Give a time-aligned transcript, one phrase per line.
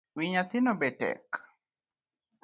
[0.15, 1.27] Wi nyathino betek